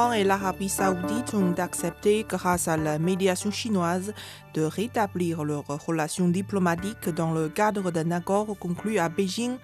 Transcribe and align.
Et 0.00 0.24
l'Arabie 0.24 0.70
saoudite 0.70 1.34
ont 1.34 1.52
accepté, 1.58 2.24
grâce 2.26 2.68
à 2.68 2.78
la 2.78 2.98
médiation 2.98 3.50
chinoise, 3.50 4.14
de 4.54 4.62
rétablir 4.62 5.44
leurs 5.44 5.66
relations 5.86 6.28
diplomatiques 6.28 7.10
dans 7.10 7.32
le 7.32 7.50
cadre 7.50 7.90
d'un 7.90 8.10
accord 8.10 8.58
conclu 8.58 8.98
à 8.98 9.10
Beijing, 9.10 9.56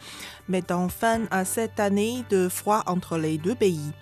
mettant 0.47 0.91
fin 0.91 1.23
à 1.30 1.47
cette 1.47 1.80
année 1.80 2.23
de 2.28 2.51
froid 2.51 2.83
entre 2.87 3.16
les 3.16 3.38
deux 3.38 3.55
pays. 3.55 3.92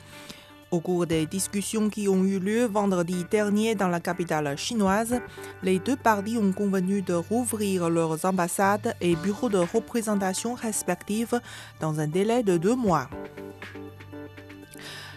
Au 0.73 0.81
cours 0.81 1.07
des 1.07 1.25
discussions 1.27 1.89
qui 1.89 2.09
ont 2.09 2.25
eu 2.25 2.41
lieu 2.41 2.65
vendredi 2.65 3.25
dernier 3.31 3.77
dans 3.77 3.89
la 3.89 4.01
capitale 4.01 4.59
chinoise, 4.59 5.21
les 5.63 5.79
deux 5.79 5.97
parties 5.97 6.37
ont 6.37 6.53
convenu 6.53 7.01
de 7.01 7.15
rouvrir 7.15 7.89
leurs 7.89 8.25
ambassades 8.25 8.97
et 9.01 9.15
bureaux 9.15 9.49
de 9.49 9.59
représentation 9.59 10.55
respectifs 10.55 11.35
dans 11.81 12.01
un 12.01 12.09
délai 12.09 12.43
de 12.43 12.57
deux 12.57 12.75
mois. 12.75 13.09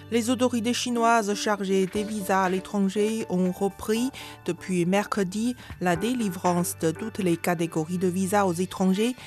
Les 0.09 0.29
autorités 0.29 0.73
chinoises 0.73 1.33
chargées 1.33 1.85
des 1.85 2.05
visas 2.05 2.43
à 2.43 2.49
l'étranger 2.49 3.25
ont 3.29 3.51
repris 3.51 4.09
depuis 4.45 4.85
mercredi 4.85 5.53
la 5.81 5.97
délivrance 5.97 6.77
de 6.79 6.91
toutes 6.91 7.17
les 7.17 7.35
catégories 7.35 7.97
de 7.97 8.07
visas 8.07 8.45
aux 8.45 8.53
étrangers, 8.53 9.17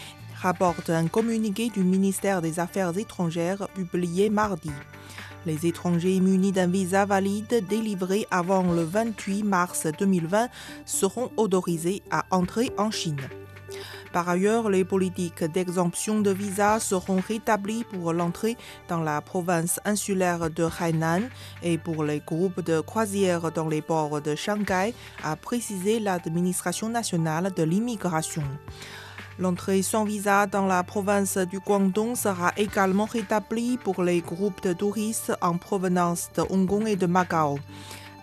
rapporte 0.41 0.89
un 0.89 1.07
communiqué 1.07 1.69
du 1.69 1.85
ministère 1.85 2.41
des 2.41 2.61
Affaires 2.61 2.97
étrangères 2.97 3.69
publié 3.75 4.31
mardi. 4.31 4.71
Les 5.45 5.67
étrangers 5.67 6.19
munis 6.19 6.53
d'un 6.53 6.67
visa 6.67 7.05
valide 7.05 7.63
délivré 7.69 8.27
avant 8.31 8.73
le 8.73 8.83
28 8.83 9.43
mars 9.43 9.87
2020 9.99 10.49
seront 10.87 11.31
autorisés 11.37 12.03
à 12.11 12.25
entrer 12.31 12.71
en 12.79 12.91
Chine. 12.91 13.21
Par 14.13 14.29
ailleurs, 14.29 14.71
les 14.71 14.85
politiques 14.85 15.45
d'exemption 15.45 16.21
de 16.21 16.31
visa 16.31 16.81
seront 16.81 17.21
rétablies 17.21 17.85
pour 17.85 18.13
l'entrée 18.13 18.57
dans 18.89 19.03
la 19.03 19.21
province 19.21 19.81
insulaire 19.85 20.51
de 20.51 20.69
Hainan 20.81 21.23
et 21.63 21.79
pour 21.79 22.03
les 22.03 22.21
groupes 22.21 22.61
de 22.61 22.81
croisières 22.81 23.53
dans 23.53 23.69
les 23.69 23.83
ports 23.83 24.21
de 24.21 24.35
Shanghai, 24.35 24.95
a 25.23 25.37
précisé 25.37 26.01
l'administration 26.01 26.89
nationale 26.89 27.53
de 27.57 27.63
l'immigration. 27.63 28.43
L'entrée 29.39 29.83
sans 29.83 30.05
visa 30.05 30.47
dans 30.47 30.67
la 30.67 30.83
province 30.83 31.39
du 31.39 31.61
Guangdong 31.61 32.15
sera 32.15 32.53
également 32.57 33.07
rétablie 33.07 33.79
pour 33.79 34.03
les 34.03 34.21
groupes 34.21 34.63
de 34.63 34.73
touristes 34.73 35.33
en 35.41 35.57
provenance 35.57 36.31
de 36.37 36.43
Hong 36.51 36.67
Kong 36.69 36.87
et 36.87 36.97
de 36.97 37.07
Macao. 37.07 37.59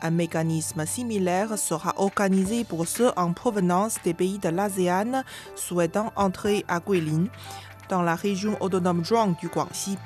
Un 0.02 0.12
mécanisme 0.12 0.86
similaire 0.86 1.58
sera 1.58 1.94
organisé 1.98 2.64
pour 2.64 2.88
ceux 2.88 3.12
en 3.16 3.34
provenance 3.34 3.95
des 4.03 4.14
pays 4.14 4.38
de 4.38 4.50
l'ASEAN 4.50 5.23
souhaitant 5.56 6.14
entrer 6.16 6.66
à 6.67 6.80
Guilin, 6.80 7.26
dans 7.90 8.02
la 8.02 8.16
région 8.16 8.58
autonome 8.59 9.03
Zhuang 9.03 9.38
du 9.40 9.48
Guangxi. 9.48 9.98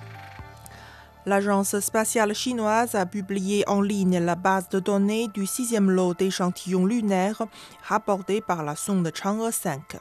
L'agence 1.27 1.79
spatiale 1.81 2.33
chinoise 2.33 2.95
a 2.95 3.05
publié 3.05 3.63
en 3.69 3.81
ligne 3.81 4.17
la 4.17 4.33
base 4.33 4.69
de 4.69 4.79
données 4.79 5.27
du 5.27 5.45
sixième 5.45 5.91
lot 5.91 6.15
d'échantillons 6.15 6.87
lunaires 6.87 7.43
rapportés 7.83 8.41
par 8.41 8.63
la 8.63 8.75
sonde 8.75 9.11
Chang'e 9.13 9.51
5. 9.51 9.97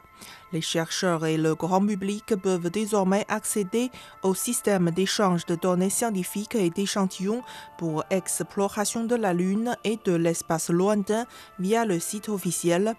Les 0.51 0.61
chercheurs 0.61 1.27
et 1.27 1.37
le 1.37 1.53
grand 1.53 1.85
public 1.85 2.35
peuvent 2.41 2.71
désormais 2.71 3.23
accéder 3.29 3.91
au 4.23 4.33
système 4.33 4.89
d'échange 4.89 5.45
de 5.45 5.53
données 5.53 5.91
scientifiques 5.91 6.55
et 6.55 6.71
d'échantillons 6.71 7.43
pour 7.77 8.03
exploration 8.09 9.03
de 9.03 9.15
la 9.15 9.33
Lune 9.33 9.77
et 9.83 9.99
de 10.03 10.13
l'espace 10.13 10.71
lointain 10.71 11.27
via 11.59 11.85
le 11.85 11.99
site 11.99 12.29
officiel, 12.29 12.95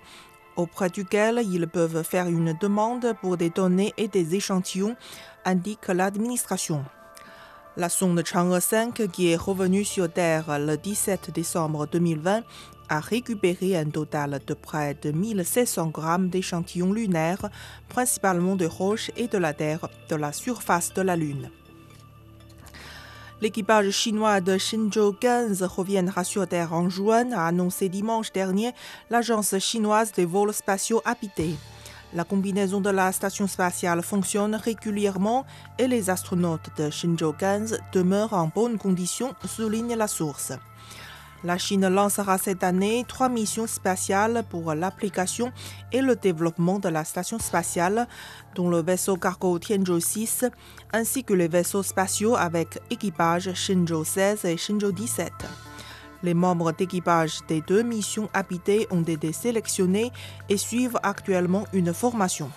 auprès 0.54 0.90
duquel 0.90 1.40
ils 1.44 1.66
peuvent 1.66 2.04
faire 2.04 2.28
une 2.28 2.56
demande 2.60 3.14
pour 3.20 3.36
des 3.36 3.50
données 3.50 3.92
et 3.96 4.06
des 4.06 4.36
échantillons, 4.36 4.94
indique 5.44 5.88
l'administration. 5.88 6.84
La 7.78 7.88
sonde 7.88 8.22
Chang'e 8.22 8.60
5, 8.60 9.08
qui 9.10 9.28
est 9.28 9.36
revenue 9.36 9.82
sur 9.82 10.12
Terre 10.12 10.58
le 10.58 10.76
17 10.76 11.30
décembre 11.30 11.86
2020, 11.86 12.42
a 12.90 13.00
récupéré 13.00 13.78
un 13.78 13.86
total 13.86 14.40
de 14.46 14.52
près 14.52 14.94
de 15.00 15.10
1600 15.10 15.86
grammes 15.86 16.28
d'échantillons 16.28 16.92
lunaires, 16.92 17.48
principalement 17.88 18.56
de 18.56 18.66
roches 18.66 19.10
et 19.16 19.26
de 19.26 19.38
la 19.38 19.54
Terre, 19.54 19.88
de 20.10 20.16
la 20.16 20.34
surface 20.34 20.92
de 20.92 21.00
la 21.00 21.16
Lune. 21.16 21.50
L'équipage 23.40 23.90
chinois 23.90 24.42
de 24.42 24.58
Shenzhou 24.58 25.14
15 25.14 25.62
reviendra 25.62 26.24
sur 26.24 26.46
Terre 26.46 26.74
en 26.74 26.90
juin, 26.90 27.32
a 27.32 27.46
annoncé 27.46 27.88
dimanche 27.88 28.32
dernier 28.32 28.72
l'agence 29.08 29.58
chinoise 29.60 30.12
des 30.12 30.26
vols 30.26 30.52
spatiaux 30.52 31.00
habités. 31.06 31.56
La 32.14 32.24
combinaison 32.24 32.82
de 32.82 32.90
la 32.90 33.10
station 33.10 33.46
spatiale 33.46 34.02
fonctionne 34.02 34.54
régulièrement 34.54 35.46
et 35.78 35.88
les 35.88 36.10
astronautes 36.10 36.68
de 36.76 36.90
Shenzhou 36.90 37.32
15 37.32 37.78
demeurent 37.92 38.34
en 38.34 38.50
bonne 38.54 38.76
condition, 38.76 39.34
souligne 39.46 39.94
la 39.94 40.06
source. 40.06 40.52
La 41.42 41.56
Chine 41.56 41.88
lancera 41.88 42.36
cette 42.36 42.62
année 42.62 43.04
trois 43.08 43.30
missions 43.30 43.66
spatiales 43.66 44.44
pour 44.50 44.74
l'application 44.74 45.52
et 45.90 46.02
le 46.02 46.14
développement 46.14 46.78
de 46.78 46.90
la 46.90 47.04
station 47.04 47.38
spatiale, 47.38 48.06
dont 48.54 48.68
le 48.68 48.82
vaisseau 48.82 49.16
cargo 49.16 49.58
Tianzhou 49.58 49.98
6, 49.98 50.44
ainsi 50.92 51.24
que 51.24 51.32
les 51.32 51.48
vaisseaux 51.48 51.82
spatiaux 51.82 52.36
avec 52.36 52.78
équipage 52.90 53.54
Shenzhou 53.54 54.04
16 54.04 54.44
et 54.44 54.56
Shenzhou 54.58 54.92
17. 54.92 55.32
Les 56.22 56.34
membres 56.34 56.72
d'équipage 56.72 57.40
des 57.48 57.60
deux 57.60 57.82
missions 57.82 58.28
habitées 58.32 58.86
ont 58.90 59.02
été 59.02 59.32
sélectionnés 59.32 60.12
et 60.48 60.56
suivent 60.56 60.98
actuellement 61.02 61.64
une 61.72 61.92
formation. 61.92 62.50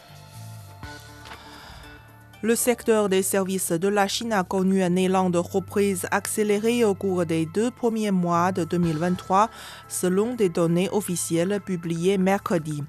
Le 2.46 2.56
secteur 2.56 3.10
des 3.10 3.24
services 3.24 3.72
de 3.72 3.88
la 3.88 4.08
Chine 4.08 4.32
a 4.32 4.44
connu 4.44 4.84
un 4.84 4.96
élan 4.96 5.32
de 5.32 5.40
reprise 5.40 6.06
accéléré 6.12 6.84
au 6.84 6.94
cours 6.94 7.26
des 7.26 7.48
deux 7.48 7.72
premiers 7.72 8.12
mois 8.12 8.52
de 8.52 8.66
2023, 8.66 9.50
selon 9.88 10.36
des 10.36 10.50
données 10.50 10.90
officielles 10.92 11.60
publiées 11.66 12.20
mercredi. 12.20 12.84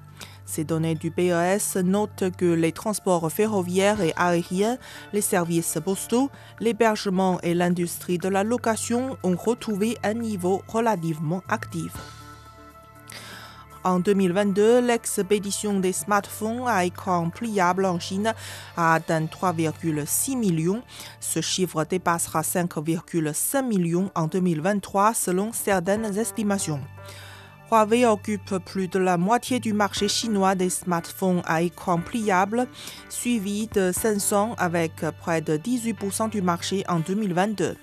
Ces 0.47 0.63
données 0.63 0.95
du 0.95 1.11
PES 1.11 1.75
notent 1.83 2.31
que 2.37 2.45
les 2.45 2.71
transports 2.71 3.29
ferroviaires 3.29 4.01
et 4.01 4.13
aériens, 4.15 4.77
les 5.11 5.21
services 5.21 5.77
postaux, 5.83 6.31
l'hébergement 6.61 7.39
et 7.43 7.53
l'industrie 7.53 8.17
de 8.17 8.29
la 8.29 8.45
location 8.45 9.17
ont 9.23 9.35
retrouvé 9.35 9.97
un 10.03 10.13
niveau 10.13 10.61
relativement 10.69 11.43
actif. 11.49 11.91
En 13.83 13.99
2022, 13.99 14.79
l'expédition 14.81 15.79
des 15.79 15.93
smartphones 15.93 16.63
à 16.65 16.85
écran 16.85 17.29
pliable 17.29 17.85
en 17.85 17.99
Chine 17.99 18.33
a 18.75 18.93
atteint 18.93 19.25
3,6 19.25 20.37
millions. 20.37 20.81
Ce 21.19 21.41
chiffre 21.41 21.85
dépassera 21.85 22.41
5,5 22.41 23.65
millions 23.65 24.11
en 24.15 24.27
2023 24.27 25.13
selon 25.13 25.51
certaines 25.53 26.17
estimations. 26.17 26.81
Huawei 27.69 28.05
occupe 28.05 28.59
plus 28.59 28.87
de 28.87 28.97
la 28.97 29.17
moitié 29.17 29.59
du 29.59 29.73
marché 29.73 30.07
chinois 30.07 30.55
des 30.55 30.69
smartphones 30.69 31.41
à 31.45 31.61
écran 31.61 31.99
pliable, 31.99 32.67
suivi 33.09 33.67
de 33.67 33.91
Samsung 33.91 34.55
avec 34.57 34.93
près 35.19 35.41
de 35.41 35.57
18% 35.57 36.29
du 36.29 36.41
marché 36.41 36.85
en 36.87 36.99
2022. 36.99 37.75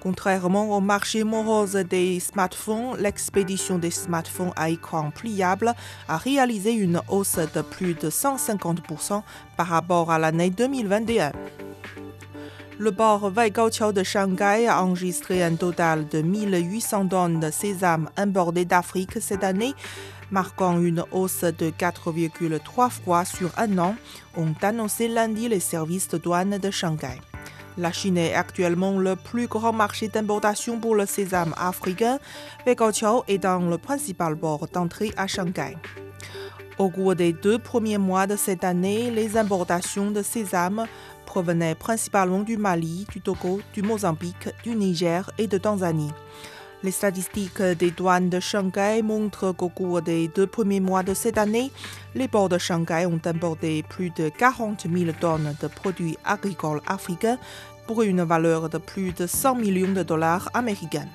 Contrairement 0.00 0.76
au 0.76 0.80
marché 0.80 1.22
morose 1.24 1.72
des 1.72 2.20
smartphones, 2.20 2.96
l'expédition 2.98 3.78
des 3.78 3.90
smartphones 3.90 4.52
à 4.56 4.70
écran 4.70 5.10
pliable 5.10 5.74
a 6.08 6.16
réalisé 6.16 6.72
une 6.72 7.00
hausse 7.08 7.38
de 7.54 7.62
plus 7.62 7.94
de 7.94 8.10
150% 8.10 9.22
par 9.56 9.66
rapport 9.66 10.10
à 10.10 10.18
l'année 10.18 10.50
2021. 10.50 11.32
Le 12.76 12.90
port 12.90 13.30
Waigaoqiao 13.36 13.92
de 13.92 14.02
Shanghai 14.02 14.66
a 14.66 14.82
enregistré 14.82 15.44
un 15.44 15.54
total 15.54 16.08
de 16.08 16.22
1800 16.22 17.06
tonnes 17.06 17.38
de 17.38 17.52
sésame 17.52 18.10
importées 18.16 18.64
d'Afrique 18.64 19.20
cette 19.20 19.44
année, 19.44 19.74
marquant 20.32 20.80
une 20.80 21.04
hausse 21.12 21.44
de 21.44 21.70
4,3 21.70 22.90
fois 22.90 23.24
sur 23.24 23.52
un 23.56 23.78
an, 23.78 23.94
ont 24.36 24.54
annoncé 24.60 25.06
lundi 25.06 25.48
les 25.48 25.60
services 25.60 26.08
de 26.08 26.18
douane 26.18 26.58
de 26.58 26.70
Shanghai. 26.72 27.20
La 27.78 27.92
Chine 27.92 28.18
est 28.18 28.34
actuellement 28.34 28.98
le 28.98 29.14
plus 29.14 29.46
grand 29.46 29.72
marché 29.72 30.08
d'importation 30.08 30.80
pour 30.80 30.96
le 30.96 31.06
sésame 31.06 31.54
africain, 31.56 32.18
Waigaoqiao 32.66 33.22
étant 33.28 33.60
le 33.60 33.78
principal 33.78 34.36
port 34.36 34.66
d'entrée 34.72 35.12
à 35.16 35.28
Shanghai. 35.28 35.76
Au 36.76 36.90
cours 36.90 37.14
des 37.14 37.32
deux 37.32 37.60
premiers 37.60 37.98
mois 37.98 38.26
de 38.26 38.34
cette 38.34 38.64
année, 38.64 39.12
les 39.12 39.36
importations 39.36 40.10
de 40.10 40.22
sésame 40.22 40.86
provenaient 41.34 41.74
principalement 41.74 42.44
du 42.44 42.56
Mali, 42.56 43.08
du 43.10 43.20
Togo, 43.20 43.60
du 43.72 43.82
Mozambique, 43.82 44.50
du 44.62 44.76
Niger 44.76 45.28
et 45.36 45.48
de 45.48 45.58
Tanzanie. 45.58 46.12
Les 46.84 46.92
statistiques 46.92 47.60
des 47.60 47.90
douanes 47.90 48.30
de 48.30 48.38
Shanghai 48.38 49.02
montrent 49.02 49.50
qu'au 49.50 49.68
cours 49.68 50.00
des 50.00 50.28
deux 50.28 50.46
premiers 50.46 50.78
mois 50.78 51.02
de 51.02 51.12
cette 51.12 51.36
année, 51.36 51.72
les 52.14 52.28
ports 52.28 52.48
de 52.48 52.56
Shanghai 52.56 53.04
ont 53.06 53.20
importé 53.24 53.82
plus 53.82 54.10
de 54.10 54.28
40 54.28 54.86
000 54.88 55.10
tonnes 55.20 55.56
de 55.60 55.66
produits 55.66 56.16
agricoles 56.24 56.82
africains 56.86 57.38
pour 57.88 58.02
une 58.02 58.22
valeur 58.22 58.68
de 58.68 58.78
plus 58.78 59.12
de 59.12 59.26
100 59.26 59.56
millions 59.56 59.92
de 59.92 60.04
dollars 60.04 60.48
américains. 60.54 61.08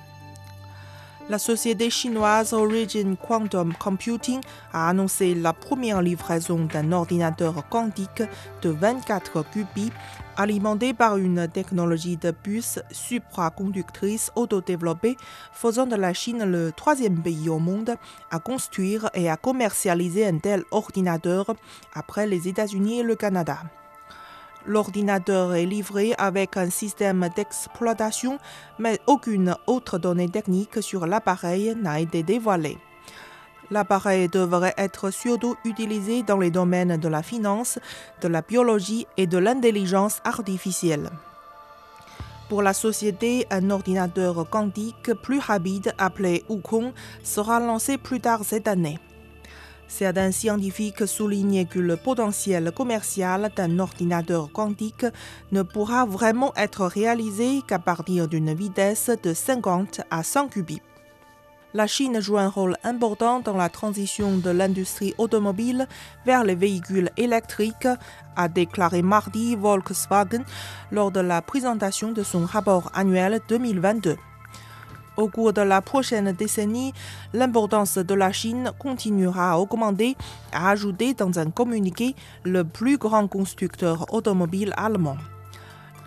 La 1.30 1.38
société 1.38 1.90
chinoise 1.90 2.52
Origin 2.52 3.16
Quantum 3.16 3.72
Computing 3.74 4.40
a 4.72 4.88
annoncé 4.88 5.36
la 5.36 5.52
première 5.52 6.02
livraison 6.02 6.64
d'un 6.64 6.90
ordinateur 6.90 7.68
quantique 7.68 8.24
de 8.62 8.70
24 8.70 9.44
qubits 9.52 9.92
alimenté 10.36 10.92
par 10.92 11.18
une 11.18 11.46
technologie 11.46 12.16
de 12.16 12.32
puce 12.32 12.80
supraconductrice 12.90 14.32
autodéveloppée, 14.34 15.16
faisant 15.52 15.86
de 15.86 15.94
la 15.94 16.12
Chine 16.14 16.42
le 16.44 16.72
troisième 16.72 17.22
pays 17.22 17.48
au 17.48 17.60
monde 17.60 17.94
à 18.32 18.40
construire 18.40 19.08
et 19.14 19.30
à 19.30 19.36
commercialiser 19.36 20.26
un 20.26 20.38
tel 20.38 20.64
ordinateur 20.72 21.54
après 21.94 22.26
les 22.26 22.48
États-Unis 22.48 22.98
et 22.98 23.04
le 23.04 23.14
Canada. 23.14 23.58
L'ordinateur 24.66 25.54
est 25.54 25.64
livré 25.64 26.14
avec 26.18 26.56
un 26.56 26.68
système 26.68 27.28
d'exploitation, 27.34 28.38
mais 28.78 29.00
aucune 29.06 29.56
autre 29.66 29.98
donnée 29.98 30.28
technique 30.28 30.82
sur 30.82 31.06
l'appareil 31.06 31.74
n'a 31.80 32.00
été 32.00 32.22
dévoilée. 32.22 32.78
L'appareil 33.70 34.28
devrait 34.28 34.74
être 34.76 35.10
surtout 35.10 35.56
utilisé 35.64 36.22
dans 36.22 36.38
les 36.38 36.50
domaines 36.50 36.96
de 36.96 37.08
la 37.08 37.22
finance, 37.22 37.78
de 38.20 38.28
la 38.28 38.42
biologie 38.42 39.06
et 39.16 39.26
de 39.26 39.38
l'intelligence 39.38 40.20
artificielle. 40.24 41.08
Pour 42.48 42.62
la 42.62 42.74
société, 42.74 43.46
un 43.50 43.70
ordinateur 43.70 44.44
quantique 44.50 45.14
plus 45.22 45.38
rapide 45.38 45.94
appelé 45.98 46.44
Wukong 46.48 46.92
sera 47.22 47.60
lancé 47.60 47.96
plus 47.96 48.20
tard 48.20 48.40
cette 48.44 48.66
année. 48.66 48.98
Certains 49.90 50.30
scientifiques 50.30 51.06
soulignent 51.06 51.66
que 51.66 51.80
le 51.80 51.96
potentiel 51.96 52.70
commercial 52.70 53.50
d'un 53.56 53.80
ordinateur 53.80 54.52
quantique 54.52 55.04
ne 55.50 55.62
pourra 55.62 56.06
vraiment 56.06 56.54
être 56.54 56.86
réalisé 56.86 57.60
qu'à 57.66 57.80
partir 57.80 58.28
d'une 58.28 58.54
vitesse 58.54 59.10
de 59.22 59.34
50 59.34 60.02
à 60.08 60.22
100 60.22 60.48
qubits. 60.48 60.80
La 61.74 61.88
Chine 61.88 62.20
joue 62.20 62.38
un 62.38 62.48
rôle 62.48 62.76
important 62.84 63.40
dans 63.40 63.56
la 63.56 63.68
transition 63.68 64.38
de 64.38 64.50
l'industrie 64.50 65.14
automobile 65.18 65.88
vers 66.24 66.44
les 66.44 66.54
véhicules 66.54 67.10
électriques, 67.16 67.88
a 68.36 68.48
déclaré 68.48 69.02
mardi 69.02 69.56
Volkswagen 69.56 70.44
lors 70.92 71.10
de 71.10 71.20
la 71.20 71.42
présentation 71.42 72.12
de 72.12 72.22
son 72.22 72.46
rapport 72.46 72.92
annuel 72.94 73.40
2022. 73.48 74.16
Au 75.20 75.28
cours 75.28 75.52
de 75.52 75.60
la 75.60 75.82
prochaine 75.82 76.32
décennie, 76.32 76.94
l'importance 77.34 77.98
de 77.98 78.14
la 78.14 78.32
Chine 78.32 78.72
continuera 78.78 79.52
à 79.52 79.58
augmenter, 79.58 80.16
a 80.50 80.70
ajouté 80.70 81.12
dans 81.12 81.38
un 81.38 81.50
communiqué 81.50 82.14
le 82.42 82.64
plus 82.64 82.96
grand 82.96 83.28
constructeur 83.28 84.14
automobile 84.14 84.72
allemand. 84.78 85.18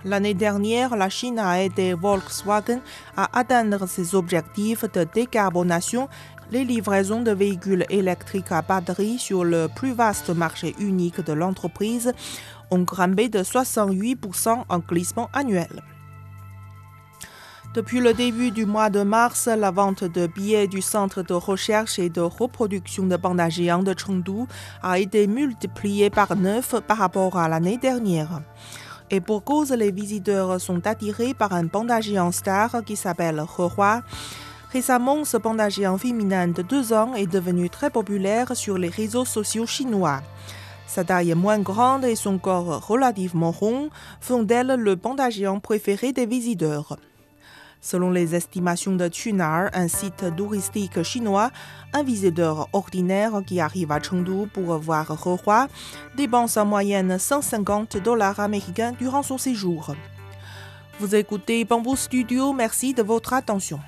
L'année 0.03 0.33
dernière, 0.33 0.95
la 0.95 1.09
Chine 1.09 1.37
a 1.37 1.61
aidé 1.61 1.93
Volkswagen 1.93 2.79
à 3.15 3.37
atteindre 3.37 3.87
ses 3.87 4.15
objectifs 4.15 4.91
de 4.91 5.05
décarbonation. 5.13 6.09
Les 6.49 6.65
livraisons 6.65 7.21
de 7.21 7.31
véhicules 7.31 7.85
électriques 7.91 8.51
à 8.51 8.63
batterie 8.63 9.19
sur 9.19 9.43
le 9.43 9.67
plus 9.75 9.93
vaste 9.93 10.31
marché 10.31 10.73
unique 10.79 11.21
de 11.21 11.33
l'entreprise 11.33 12.13
ont 12.71 12.81
grimpé 12.81 13.29
de 13.29 13.43
68% 13.43 14.63
en 14.67 14.79
glissement 14.79 15.29
annuel. 15.33 15.83
Depuis 17.73 18.01
le 18.01 18.13
début 18.13 18.51
du 18.51 18.67
mois 18.67 18.91
de 18.91 19.01
mars, 19.01 19.47
la 19.47 19.71
vente 19.71 20.03
de 20.03 20.27
billets 20.27 20.67
du 20.67 20.79
Centre 20.79 21.23
de 21.23 21.33
recherche 21.33 21.97
et 21.97 22.09
de 22.09 22.21
reproduction 22.21 23.07
de 23.07 23.15
pandas 23.15 23.49
géants 23.49 23.81
de 23.81 23.95
Chengdu 23.97 24.45
a 24.83 24.99
été 24.99 25.25
multipliée 25.25 26.11
par 26.11 26.35
neuf 26.35 26.75
par 26.87 26.99
rapport 26.99 27.35
à 27.35 27.49
l'année 27.49 27.77
dernière. 27.77 28.41
Et 29.09 29.21
pour 29.21 29.43
cause, 29.43 29.71
les 29.71 29.89
visiteurs 29.89 30.61
sont 30.61 30.85
attirés 30.85 31.33
par 31.33 31.51
un 31.53 31.65
panda 31.65 31.99
géant 31.99 32.31
star 32.31 32.83
qui 32.85 32.95
s'appelle 32.95 33.43
Hehua. 33.57 34.03
Récemment, 34.71 35.25
ce 35.25 35.37
panda 35.37 35.67
géant 35.67 35.97
féminin 35.97 36.49
de 36.49 36.61
deux 36.61 36.93
ans 36.93 37.15
est 37.15 37.25
devenu 37.25 37.71
très 37.71 37.89
populaire 37.89 38.55
sur 38.55 38.77
les 38.77 38.89
réseaux 38.89 39.25
sociaux 39.25 39.65
chinois. 39.65 40.21
Sa 40.85 41.03
taille 41.03 41.33
moins 41.33 41.57
grande 41.57 42.05
et 42.05 42.15
son 42.15 42.37
corps 42.37 42.85
relativement 42.87 43.49
rond 43.49 43.89
font 44.21 44.43
d'elle 44.43 44.75
le 44.77 44.95
panda 44.95 45.31
géant 45.31 45.59
préféré 45.59 46.11
des 46.13 46.27
visiteurs. 46.27 46.97
Selon 47.83 48.11
les 48.11 48.33
estimations 48.33 48.95
de 48.95 49.09
Tunar, 49.09 49.69
un 49.73 49.89
site 49.89 50.33
touristique 50.37 51.03
chinois, 51.03 51.51
un 51.91 52.01
visiteur 52.01 52.69
ordinaire 52.71 53.41
qui 53.45 53.59
arrive 53.59 53.91
à 53.91 54.01
Chengdu 54.01 54.47
pour 54.53 54.77
voir 54.77 55.05
Rehua 55.05 55.67
dépense 56.15 56.55
en 56.55 56.65
moyenne 56.65 57.19
150 57.19 57.97
dollars 57.97 58.39
américains 58.39 58.93
durant 58.97 59.21
son 59.21 59.37
séjour. 59.37 59.93
Vous 61.01 61.13
écoutez 61.13 61.65
Bamboo 61.65 61.97
Studio, 61.97 62.53
merci 62.53 62.93
de 62.93 63.03
votre 63.03 63.33
attention. 63.33 63.81